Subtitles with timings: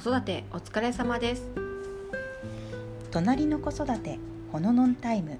[0.00, 1.42] 育てお疲れ様です。
[3.10, 4.18] 隣の子育て
[4.50, 5.38] ほののんタイム。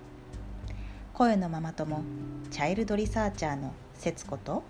[1.14, 2.03] 声のママ友
[2.50, 4.62] チャイルドリサーチャーの節子と。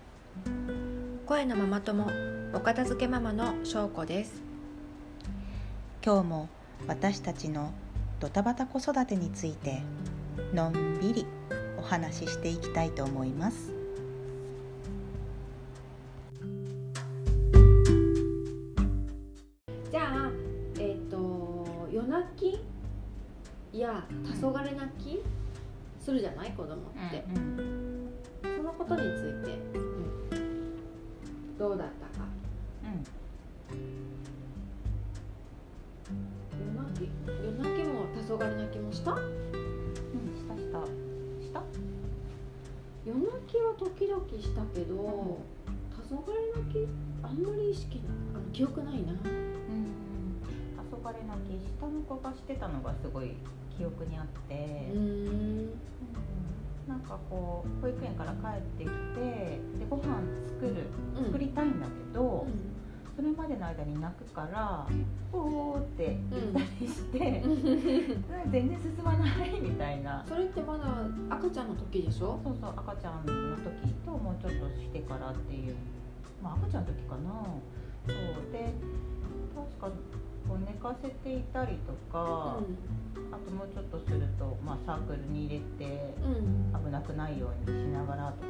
[1.25, 2.07] 声のママ友
[2.53, 4.41] お片付けママの翔子です。
[6.05, 6.49] 今日も
[6.87, 7.73] 私たちの
[8.21, 9.81] ドタバタ子育てについて
[10.53, 11.25] のんびり
[11.77, 13.80] お話ししていきたいと思います
[24.41, 25.23] 黄昏泣き
[25.99, 27.23] するじゃない子供って、
[28.43, 29.59] そのことについて、
[31.57, 32.25] どうだったか
[36.59, 39.19] 夜泣き夜泣きも黄昏泣きもしたし
[40.47, 40.85] たした
[41.45, 41.63] した
[43.05, 45.39] 夜泣きは時々したけど、
[46.07, 46.17] 黄昏
[46.55, 46.87] 泣き
[47.23, 48.03] あんまり意識な
[48.35, 49.17] あの記憶ないなうん
[50.89, 53.35] 黄昏泣き下の子がしてたのがすごい
[53.77, 55.69] 記憶にあって、うーん。
[56.87, 58.91] なんかこう保育園から帰ってきて
[59.79, 61.25] でご飯作るうん。
[61.25, 62.47] 作りたいんだけど、
[63.15, 64.87] それまでの間に泣くから
[65.31, 67.61] 「おー」って言ったりして、うん。
[68.51, 70.25] 全然進まないみたいな。
[70.27, 70.85] それってまだ
[71.35, 72.39] 赤ちゃんの時でしょ？
[72.43, 75.75] そうそう赤ちゃんの時ともうちょっとしてからっていう。
[76.43, 77.31] まあ赤ちゃんの時かな。
[78.07, 78.51] そう。
[78.51, 78.73] で
[79.55, 79.97] 確か
[80.51, 82.59] こう寝かせていたりとか、
[83.31, 86.13] あともうちょっとすると、まあ、サークルに入れて
[86.75, 88.47] 危なくないようにしながらとか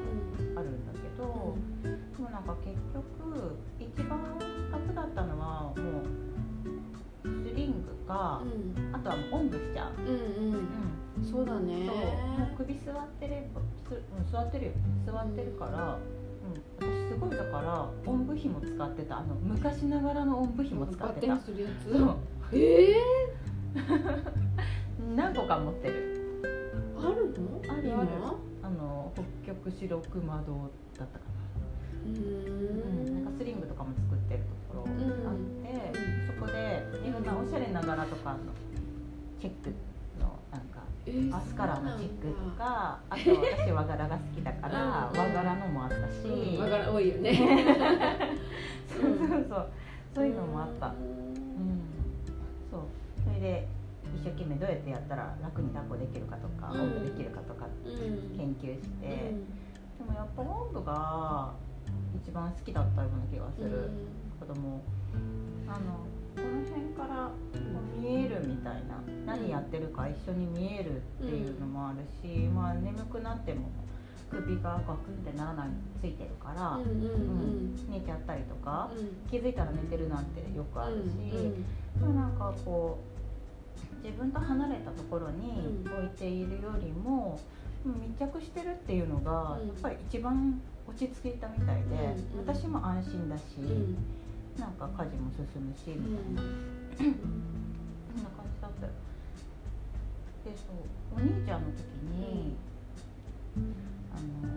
[0.57, 1.53] あるんだけど、
[1.85, 4.17] でもなんか結局一番
[4.71, 8.41] 楽だったのはもうスリングか、
[8.93, 10.53] あとはもうおんぶしちゃう、うんうん。
[10.55, 10.65] うん
[11.21, 11.85] そうだね。
[11.85, 11.95] そう。
[12.39, 13.61] もう首座ってれば
[14.31, 14.71] 座ってるよ。
[15.05, 15.99] 座ってるから、
[16.43, 19.19] うん、私すごいだからおんぶひも使ってた。
[19.19, 21.37] あの昔ながらのおんぶひも使ってた。
[21.37, 21.91] するやつ？
[21.91, 22.17] そう。
[22.53, 22.95] ええ
[25.15, 26.53] 何個か持ってる。
[26.97, 27.61] あるの？
[27.67, 28.07] あるある。
[28.17, 28.35] 今？
[28.63, 29.11] あの
[29.43, 35.97] 北極白熊堂だったかな、うん、なんかスリングとかも作ってるところあって、
[36.27, 38.39] そこでいろんなおしゃれな柄とかの
[39.39, 39.75] チェックの
[40.51, 47.31] なんかえーアスカラのチェックとかあと私和柄が好きだからうん和柄のもあったし、うんわから多いよね。
[48.91, 49.69] そうそうそう。
[50.13, 51.81] そういうのもあった、ううん、
[52.69, 52.81] そう。
[53.23, 53.67] それで
[54.13, 56.81] 一生懸命どうやってやったら楽に抱っこできるかとか、うん。
[56.81, 58.37] おんぶできるかとかんうん。
[58.37, 59.47] 研究して、うん。
[60.05, 61.53] でもやっぱおんぶが
[62.21, 63.89] 一番好きだったような気がする、
[64.39, 64.81] 子供。
[65.67, 66.03] あの
[66.35, 67.90] この辺からこう見えるみ
[68.63, 69.01] たいな。
[69.25, 73.69] 何やってるか一緒に見えるっていうのもあるし、まあ眠くなっても
[74.29, 75.67] 首がガクンってならない
[76.01, 77.11] ついてるから、うんうんう
[77.73, 77.75] ん。
[77.89, 79.29] 寝ちゃったりとか、うん。
[79.29, 81.65] 気づいたら寝てるなんてよくあるし、うん
[81.99, 82.99] でもなんかこ
[84.01, 87.39] う自分と離れたところに置いているよりも、
[87.85, 89.67] 密着してるっていうのがうん。
[89.67, 92.47] やっぱり一番落ち着いたみたいで、うんうん。
[92.47, 93.97] 私も安心だし、うん。
[94.57, 96.41] なんか家事も進むしみたいな
[101.51, 102.55] ちゃんの時に、
[104.15, 104.47] あの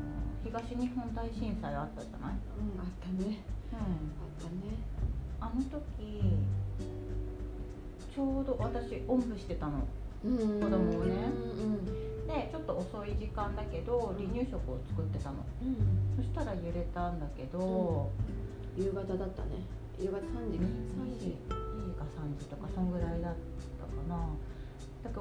[0.44, 3.42] 東日本大震災あったじゃない、うんあったね。
[3.72, 4.78] うん、あったね。
[5.40, 6.22] あの時
[8.14, 9.82] ちょうど私おんぶしてたの。
[10.24, 10.38] うん。
[10.60, 11.14] 子供をね。
[11.58, 11.84] うん
[12.28, 15.36] でちょっと遅い時間だけど離乳食を作ってたの。
[15.62, 15.76] うん。
[16.16, 18.08] そしたら揺れたんだけど、
[18.78, 19.66] 夕方だったね。
[19.98, 20.22] 夕方3
[20.52, 21.63] 時2 3時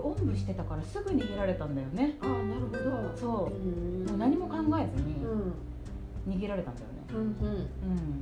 [0.04, 2.18] おんぶしてたからすぐ逃げられたんだよね。
[2.20, 3.18] ああなるほど。
[3.18, 3.56] そう。
[3.56, 3.58] う
[4.04, 4.06] ん。
[4.06, 5.54] もう何も考えずにうん。
[6.28, 6.94] 逃げられたんだよね。
[7.10, 7.26] うんうん。
[7.26, 8.20] うん。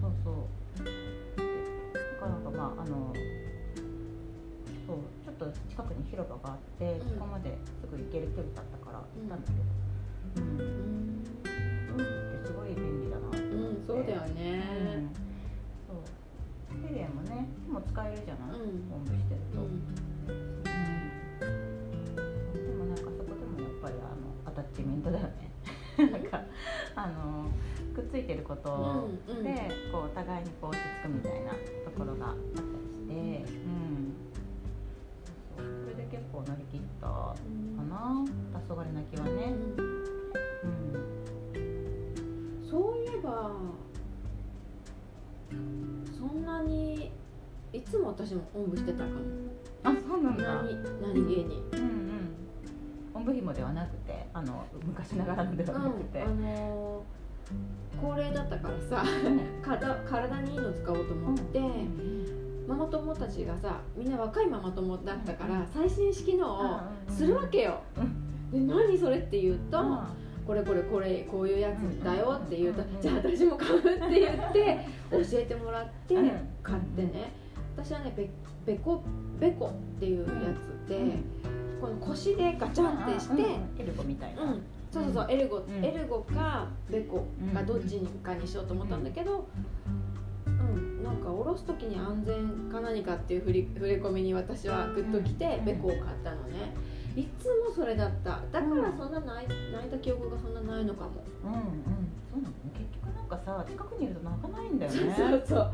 [0.00, 0.84] そうそう。
[0.84, 0.90] で
[1.96, 3.12] なかなかまああの
[4.86, 7.08] そうちょっと近くに広場があって、うん。
[7.14, 9.28] そこまですぐ行ける距離だったからうん。
[9.28, 10.60] 行ったんだけど、うん。
[10.60, 12.44] うん。
[12.44, 13.86] すごい便利だなってうん。
[13.86, 14.62] そうだようんね。
[14.62, 15.31] そうテレも
[17.82, 18.92] 使えるじゃない、うん。
[18.92, 19.66] おんぶしてると、うん。
[19.66, 19.70] う
[22.52, 22.66] ん。
[22.66, 25.50] でもなんかそこでもやっぱりあのアタッチメントだよね。
[25.98, 26.40] なんか
[26.96, 27.46] あの
[27.94, 29.54] くっついてることで、うんうん。
[29.92, 31.56] こうお互いにこう落ち着くみたいなと
[31.96, 33.16] ころがあったりして、う
[33.68, 34.14] ん。
[35.56, 35.64] そう。
[35.84, 37.36] それで結構乗り切ったか
[37.90, 38.24] な。
[38.66, 39.52] 黄昏泣きはね、
[47.92, 49.10] つも私もおんぶしてたかも。
[49.84, 50.44] あそうなんだ。
[50.44, 52.34] 何何気にうんうん。
[53.12, 57.22] おんぶひもではなくてあの昔ながらのではなくて、うん、あのー
[58.00, 59.04] 高齢だったからさ
[59.62, 61.60] 体体にいいの使おうと思って、
[62.66, 67.80] ママ友たちがさみんな若いママ友だったから最新式のをするわけよ。
[68.50, 69.78] で何それって言うと、
[70.46, 76.14] これこれこれこういうやつだよって言うと、じゃあ私も買うって言って教えてもらって
[76.62, 77.32] 買ってね
[77.76, 78.28] 私はねべ
[78.64, 79.02] べこ
[79.38, 81.16] べこっていうやつで、
[81.80, 83.42] この腰でガチャンってして、
[83.78, 84.42] エルゴみたいな、
[84.90, 89.48] そうそうそうエルゴ、エルゴかベコかどっちかにしようと思ったんだけど、
[90.46, 91.02] うん。
[91.02, 96.74] なんか下ろす時に安全か何かっていう振り触れ込みに私はグッときて、ベコを買ったのね。
[97.16, 98.40] いつもそれだった。
[98.52, 101.10] だからそんな泣い泣いた記憶がそんなないのかも。
[101.44, 101.60] うんうん。
[102.30, 105.14] そうなの結局なんかさ近くにいると泣かないんだよね。
[105.16, 105.72] そうそうそう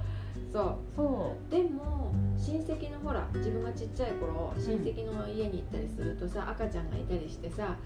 [0.53, 1.51] そう。
[1.51, 7.77] でも親戚のほら自分がちっちゃい頃親戚の家に行ったりするとさ赤ちゃんがいたりしてさ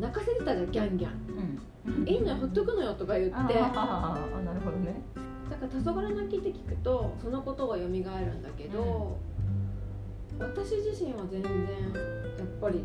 [0.00, 1.12] 泣かせてたじゃんギャンギャン、
[1.86, 3.34] うん、いいのよほっとくのよとか言って。
[3.36, 5.02] ああなるほどね。
[5.50, 8.02] だから黄昏泣きって聞くとそのことが蘇るん
[8.42, 9.18] だけど、
[10.38, 11.50] うん、私自身は全然
[12.38, 12.84] やっぱり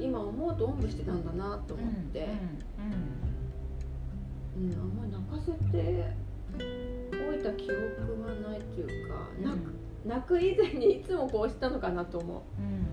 [0.00, 2.28] 今思うとおんぶしてたんだなと思って、
[4.56, 4.64] うん。
[4.64, 6.25] うん、あんまり泣かせて
[7.46, 7.76] た記憶
[8.22, 9.72] はないというか、泣く
[10.04, 12.86] 泣く以前にいつもこうしたのかなと思う、うん、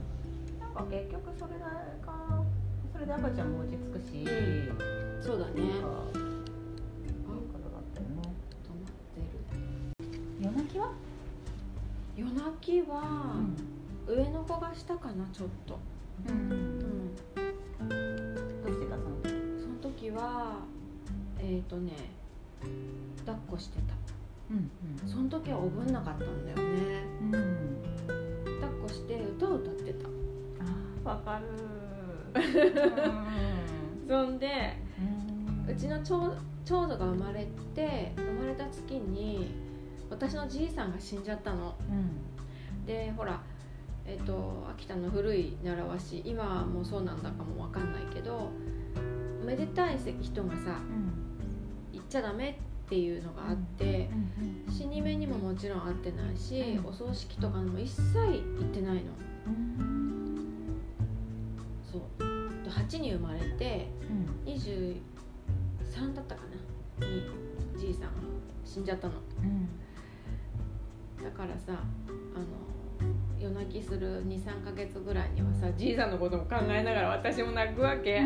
[0.60, 1.88] なんか結局それが
[2.92, 4.28] それで赤ちゃんも落ち着くし、
[5.22, 5.62] そうだね。
[5.62, 5.90] いうこ
[7.60, 8.22] とだったよね
[8.64, 10.06] 止まってる？
[10.40, 10.92] 夜泣きは？
[12.16, 13.42] 夜泣きは、
[14.08, 15.80] 上の子がしたかなちょっと。
[16.30, 18.96] うん、うん、どうしてた？
[18.98, 19.34] その時。
[19.62, 20.60] その時は
[21.40, 21.92] えっ、ー、とね
[23.26, 23.94] 抱っこしてた
[24.54, 24.72] うん
[25.04, 27.32] うん、その時はおぶんなかったんだよね、うん、
[28.62, 30.08] 抱っこして歌を歌ってた。
[31.06, 31.46] あわかる。
[34.08, 34.78] そんで
[35.68, 36.36] うちの長
[36.66, 39.54] 長女が生まれて生まれた月に
[40.10, 43.42] 私のじいさんが死んじゃったの、うん、でほら
[44.06, 48.52] えーと、秋田の古い習わし今はもうそうなんだかも分かんないけど
[49.46, 54.10] めでたい人がさ、うん、行っちゃダメっていうのがあって、
[54.68, 59.02] うん、死に目にももちろん会ってないし、お葬式とかも一切行ってないの。
[61.92, 62.02] そう。
[62.70, 63.88] 8に生まれて、
[64.46, 66.42] うん、23だったか
[67.00, 67.08] な？
[67.08, 67.24] に
[67.78, 68.10] じいさん
[68.66, 69.68] 死んじゃったの、うん、
[71.24, 71.80] だからさ
[72.36, 72.46] あの
[73.40, 78.22] 夜泣きする23か月ぐらいにはさじいさんのことも考えながら私も泣くわけ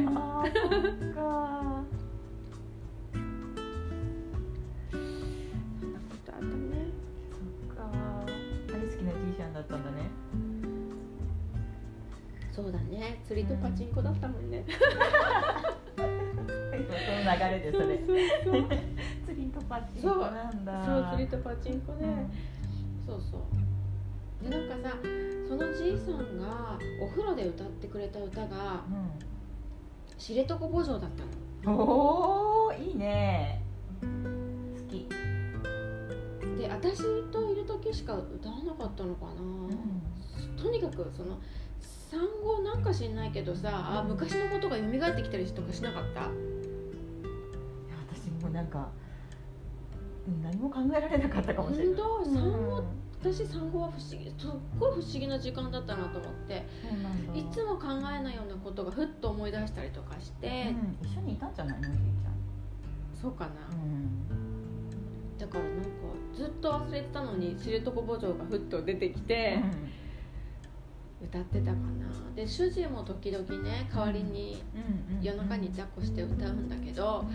[12.68, 13.22] そうだね。
[13.26, 14.66] 釣りとパチンコだったもんね、
[15.96, 17.98] その流れでそれ。
[19.26, 20.86] 釣りとパチンコなんだ。
[20.86, 22.30] そう釣りとパチンコね、
[23.08, 23.42] うん、そうそう。
[24.44, 24.98] でなんかさ
[25.48, 28.84] そのじいさんがお風呂で歌ってくれた歌が
[30.20, 31.12] 「知床墓場」だっ
[31.64, 31.74] たの。
[31.74, 33.64] おおいいね。
[34.02, 34.08] 好
[34.90, 35.08] き。
[36.58, 39.70] で私といる時しか歌わなかったのかな、うん、
[40.62, 41.40] とにかくその
[42.10, 46.22] 産後なんか知んないけどさあ昔のことが蘇ってきたりとかしなかった？
[46.22, 46.30] いや
[48.10, 48.90] 私もなんか
[50.42, 51.96] 何も考えられなかったかもしれない。
[51.96, 52.06] 産
[52.66, 52.86] 後、うん、
[53.34, 56.66] 私産後は不思議すっごい不思議な時間だったなと思って。
[57.36, 62.34] いつも考えないようなことがふっと思い出したりとかして、うん、一緒にいたんじゃないのおじいちゃん。
[63.22, 65.88] そうかな、うん、だからなんか
[66.34, 69.90] ずっと忘れてたのに知床墓場がふっと出てきて、うん
[71.24, 72.08] 歌ってたかな。
[72.36, 74.62] で主人も時々ね代わりに
[75.22, 77.26] 夜中に抱っこして歌うんだけど、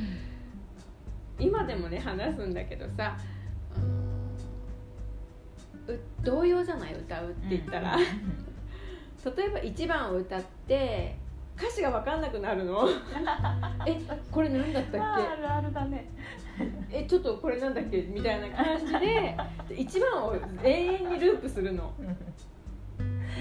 [1.39, 3.17] 今でもね話すんだけどさ
[6.23, 6.95] 童謡じゃない？
[6.95, 11.17] 歌うって言ったら、例えば1番を歌って
[11.59, 12.89] 歌詞が分かんなくなるの？
[13.87, 14.99] えこれ何だったっけ？
[15.01, 16.07] あるあるだね。
[16.93, 18.03] えちょっとこれなんだっけ？
[18.03, 19.37] みたいな感じで
[19.71, 21.93] 1番を永遠にループするの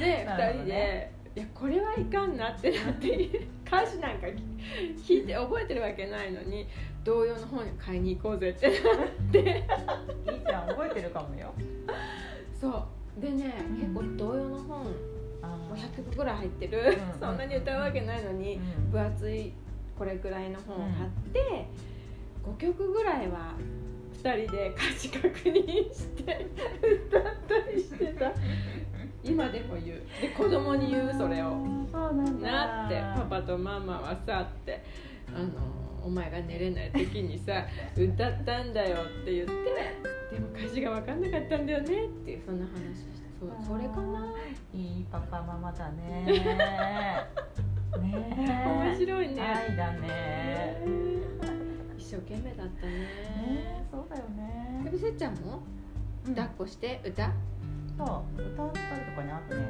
[0.01, 1.11] で、2人で。
[1.33, 3.29] いやこれはいかんなってなって
[3.65, 4.27] 歌詞なんか
[5.07, 6.67] 聞いて覚えてるわけないのに
[7.05, 8.77] 童謡の本買いに行こうぜってなっ
[9.31, 9.63] て。
[10.29, 11.53] いいじゃん覚えてるかもよ。
[12.59, 12.85] そ
[13.17, 13.21] う。
[13.21, 14.85] でね、うん、結構童謡の本
[15.71, 19.53] もう100曲ぐらい入ってる、うん、そんなに歌うわけないのに、うん、分厚い
[19.97, 21.67] これくらいの本を買って、
[22.43, 23.53] 5曲ぐらいは
[24.23, 26.47] 2人で歌詞確認して
[27.07, 28.31] 歌ったりしてた
[29.23, 30.01] 今でも言う。
[30.21, 31.51] で子供に言うそれを。
[31.91, 34.83] そうなんなってパパとママはさって
[35.35, 35.49] あの
[36.03, 39.53] お前が寝れない時にさ歌ったんだよって言って
[40.33, 44.33] でも歌詞が分かんなかったんだよねっていうそんな話してそうそれかな？
[44.73, 46.23] いいパパママだね。
[48.01, 49.41] ね面白いね。
[49.41, 50.77] 愛だね。
[51.97, 52.91] 一生懸命だったね。
[52.93, 54.81] ねそうだよね。
[54.85, 55.61] でもせっちゃんも？
[56.27, 56.35] うん。
[56.35, 57.31] 抱っこして歌？
[58.05, 59.69] そう歌ったりとかねあとね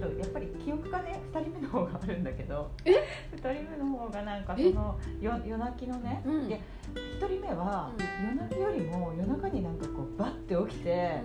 [0.00, 2.90] そのやっぱり記憶がね2人目の方があるんだけどえ
[3.34, 6.48] ？2人目の方がなんかそえのよ夜泣きのね、うん。
[6.48, 6.60] で
[6.94, 8.26] 1人目はうん。
[8.28, 11.20] 夜泣きよりも夜中になんかこうバッて起きて、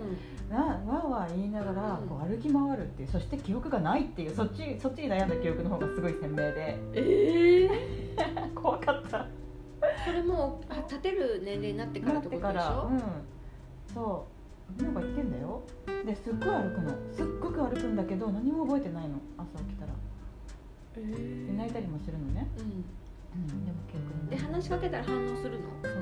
[0.50, 6.78] なわーわー言いながらうんこう歩き回るっていうそして記憶がないっていうそっちそっちに悩んだ記憶の方がすごい鮮明で。
[6.94, 7.70] ええ
[8.54, 9.26] 怖かった。
[10.04, 12.88] それもうあ立てる年齢になってからなっことでしょ？
[12.90, 13.02] うん、
[13.94, 14.33] そう
[14.80, 15.62] なんか言ってんだよ。
[16.04, 16.90] ですっごい歩くの。
[17.12, 19.20] すっごく歩くんだけど何も覚えてないの。
[19.38, 19.92] 朝起きたら、
[20.96, 22.84] えー、泣いたりもするのね、うん。
[23.34, 25.68] うん、でも結構で話しかけたら反応するの？
[25.82, 25.92] そう。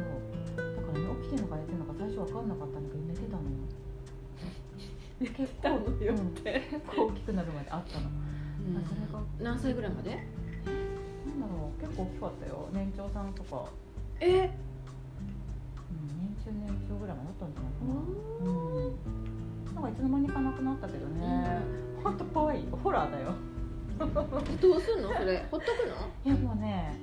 [0.77, 3.49] だからね起きてんのか寝てんのか最初分かんなかったんだけど寝てたのよ。
[5.21, 5.77] 寝てたの？
[5.77, 10.11] よ、うん、結構大きくなるまであったの、うん、それが何歳ぐらいまで？
[10.11, 11.81] なんだろう。
[11.81, 12.69] 結構大きかったよ。
[12.73, 13.67] 年長さんとか。
[14.21, 14.27] え？
[14.27, 14.72] ー
[16.43, 18.51] 10年以ぐらい前だったんじゃないかな。
[18.51, 19.75] ん。
[19.75, 21.61] なんかいつの間にかなくなったけどね、
[22.03, 22.67] 本当、ほん怖い。
[22.83, 23.35] ホラーだよ。
[24.61, 25.13] どうすんの？
[25.15, 25.47] それ。
[25.51, 25.95] ほっとくの？
[26.25, 26.99] いやもうね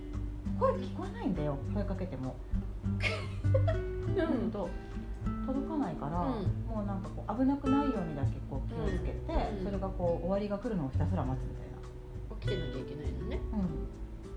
[0.60, 1.58] 声聞こえないんだよ。
[1.74, 2.36] 声かけても。
[2.86, 4.52] うん。
[4.52, 4.70] と
[5.46, 9.18] 届かないから、もうなんかこう危なくないようにだけこう気をつけて、
[9.64, 11.78] それがこう終わりが来るのをひたすら待つみたいな。
[12.42, 13.40] 起きてなきゃいけないのね。
[13.54, 13.88] うん。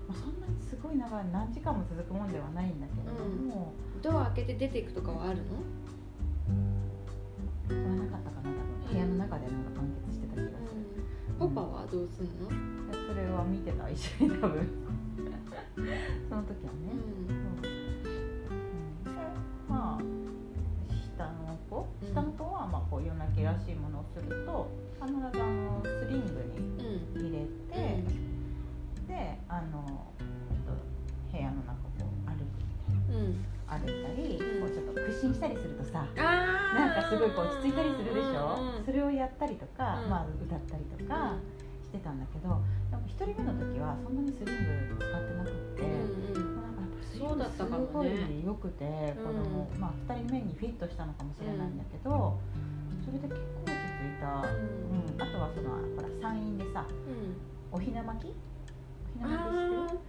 [0.07, 5.43] まあ、そんなにすごい長い何時間も続くもんではないんだけれども、ドア開けて出ていくとかはあるの？
[7.67, 8.93] それはなかったかな多分。
[8.93, 11.07] 部屋の中でなんか完結してた気がする、
[11.39, 12.49] パパはどうすんの？
[12.91, 14.67] でそれは見てた一緒に多分。
[16.29, 16.93] その時はね、
[19.69, 20.01] まあ
[21.15, 21.87] 下の子？
[22.01, 22.07] うん。
[22.09, 24.69] 下の子はまあこう夜泣きらしいものをすると
[25.01, 26.59] 必ずあのスリングに
[27.15, 27.21] うん。
[27.21, 28.03] 入れて、で
[29.53, 29.85] あの、
[30.17, 30.73] えっと、
[31.29, 32.57] 部屋の中こう歩く
[33.13, 33.45] うん。
[33.69, 34.65] 歩いたり、うん。
[34.65, 40.09] こうちょっと屈伸したりするとさあなんかすごいこう落ち着いたりするでしょ、それをやったりとか、うん。
[40.09, 41.37] まあ、歌ったりとか
[41.85, 42.49] してたんだけど
[42.89, 45.85] でも1人目の時はそんなにスリング使ってなくって、
[47.13, 47.85] そうだグったかもね。
[47.85, 49.79] すごい良くて、子供うん。
[49.79, 52.41] まあ、2人目にフィットしたのかもしれないんだけど、
[53.05, 55.05] それで結構落ち着いた、うん。
[55.05, 55.21] うん。
[55.21, 57.77] あとはそのほら山陰でさうん。
[57.77, 58.52] おひな巻きお
[59.13, 59.99] ひな巻き知ってる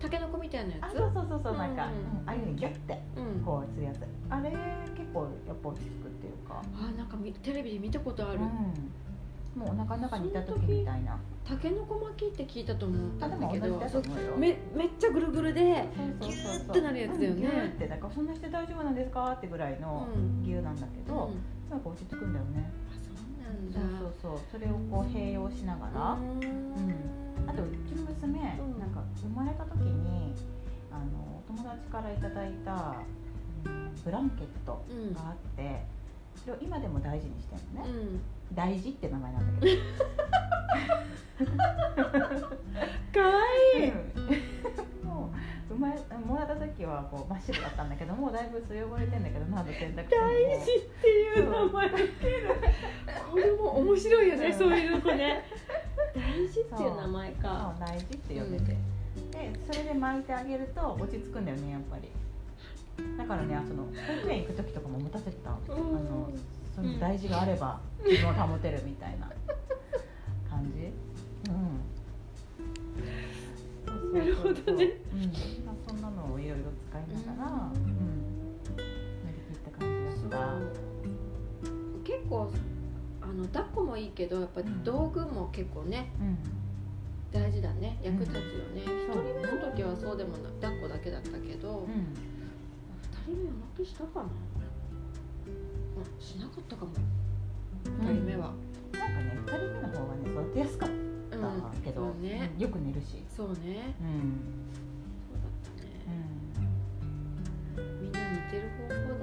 [0.00, 0.84] たけのこみたいなやつ？
[0.84, 1.90] あそうそうそうそうなんか、あ
[2.26, 3.44] あいうのにギュッてうん。
[3.44, 4.00] こうするやつ。
[4.30, 4.50] あれ
[4.96, 8.40] 結構やっぱ落ち着くっていうか、あなんかみテレビで見たことある。
[8.40, 8.46] うん、
[9.60, 11.18] もうお腹の中にいた時みたいな。
[11.44, 13.78] たけのこ巻きって聞いたと思ったんだけど。
[14.38, 15.88] めめっちゃぐるぐるで
[16.20, 17.34] ギューってなるやつだよね。
[17.34, 19.32] うんギューってだからそんなして大丈夫なんですか？
[19.32, 20.42] ってぐらいのうん。
[20.42, 21.70] 牛なんだけど、うん。
[21.70, 22.70] なんか落ち着くんだよね。
[22.88, 23.98] あそうなんだ。
[23.98, 24.40] そうそうそう。
[24.52, 26.40] それをこう併用しながら、うん
[27.50, 28.78] あとうちの娘、うん。
[28.78, 30.34] なんか生まれた時に
[30.92, 32.72] あのお友達からいただいた、
[33.64, 35.12] うんブランケットうん。
[35.12, 35.84] があって、
[36.36, 38.20] それを今でも大事にしてるのね、うん。
[38.54, 39.82] 大事って名前なんだけど。
[43.12, 43.32] かわ
[43.76, 43.92] いい。
[45.04, 45.30] も
[45.70, 51.96] う生まれもらった時はこう真っ白だったんだけどもうだいぶそれ汚れてんだけど何度洗濯しても大事っていう名前こ
[53.36, 54.58] れも面白いよね、うん。
[54.58, 55.44] そういう子ね
[56.40, 57.74] 大事っていう名前か。
[57.78, 57.88] そう。
[57.88, 58.76] 大事って呼んでて、で
[59.70, 62.08] それで巻いてあげると落ち着くんだよねやっぱり。
[63.16, 66.30] だからねその保育園行く時とかも持たせてた、あの
[66.74, 69.30] その大事があれば自分を保てるみたいな
[70.48, 70.92] 感じ。
[71.50, 71.80] うん。
[74.12, 74.62] なるほどね。
[74.64, 74.78] そうん。
[75.64, 77.80] まあ、そんなのをいろいろ使いながら、ううん。
[77.80, 78.76] ん乗
[79.28, 80.80] り切った感じだった。
[82.04, 82.50] 結構
[83.22, 84.84] あの抱っこもいいけどやっぱうん。
[84.84, 86.38] 道具も結構ねうん。
[87.32, 88.40] 大事だね役立つよ
[88.74, 92.12] ね、一そう人目の時はそうでもな抱っこだけだったけど、うん。
[93.28, 94.26] 二人目は泣きしたかな。
[94.26, 94.28] あ
[96.20, 96.90] しなかったかも。
[97.84, 98.52] 二人目は、
[98.92, 100.98] なんかね2人目の方がね育てやすかっうん
[101.38, 102.62] たけど、そうね、うん。
[102.62, 103.22] よく寝るし。
[103.28, 103.94] そうね。
[104.00, 104.40] うん。
[105.30, 105.88] そうだったね。
[107.76, 108.00] う、ん。
[108.02, 109.19] みんな似てる方法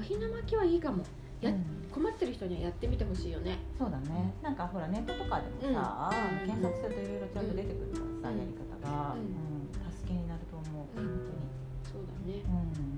[0.00, 1.04] おひな巻きはいいかも。
[1.42, 3.58] や、うん、困ってる人にはやってみてほしいよね。
[3.78, 4.32] そうだね。
[4.40, 9.68] なんかほらネットとかでもさ、うん、検索するといろいろちゃんと出てくるからさ、やり方が、うん。
[9.92, 11.52] 助けになると思う、うん、本当に。
[11.84, 12.40] そうだね。
[12.48, 12.96] うん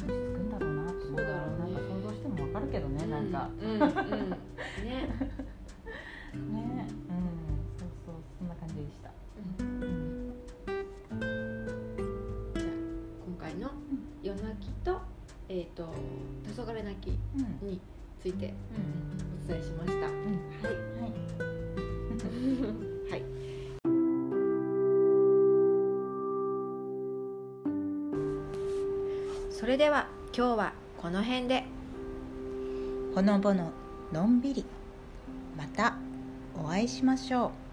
[0.00, 3.68] 落ち着くんだろうなってそうだろう、なんか想像してもわかるけどね、うん、なんか、うん。
[3.68, 3.84] うん、ね。
[6.32, 6.32] ね。
[6.32, 7.28] うん。
[7.76, 8.14] そうそう。
[8.38, 9.12] そんな感じでした、
[9.60, 10.32] うん。
[12.56, 12.72] じゃあ
[13.28, 13.70] 今回の
[14.22, 15.13] 夜泣きと
[15.56, 15.88] えー、と
[16.52, 17.68] 黄昏泣きうん。
[17.68, 17.80] に
[18.20, 18.54] ついてうん
[19.44, 20.06] お伝えしました。
[20.06, 20.70] はい、は
[21.06, 21.12] い。
[23.08, 23.22] はい。
[29.52, 31.62] それでは今日はこの辺で。
[33.14, 33.70] ほのぼの
[34.12, 34.64] のんびり。
[35.56, 35.94] また
[36.60, 37.63] お会いしましょう